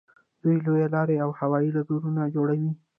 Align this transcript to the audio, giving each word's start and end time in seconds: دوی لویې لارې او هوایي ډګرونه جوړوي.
دوی 0.41 0.57
لویې 0.65 0.87
لارې 0.95 1.15
او 1.23 1.29
هوایي 1.39 1.69
ډګرونه 1.75 2.21
جوړوي. 2.35 2.71